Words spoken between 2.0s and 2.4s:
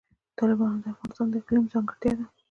ده.